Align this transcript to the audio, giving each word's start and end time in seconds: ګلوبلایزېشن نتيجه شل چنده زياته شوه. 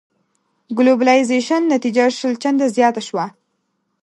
ګلوبلایزېشن 0.77 1.61
نتيجه 1.73 2.05
شل 2.17 2.33
چنده 2.41 2.65
زياته 2.75 3.01
شوه. 3.07 3.25